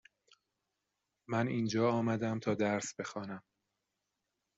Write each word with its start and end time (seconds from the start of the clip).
من 1.29 1.47
اینجا 1.47 1.91
آمدم 1.91 2.39
تا 2.39 2.53
درس 2.55 2.95
بخوانم. 2.99 3.43